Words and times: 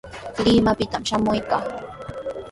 Limaqpitami 0.45 1.07
shamuykaa. 1.09 1.63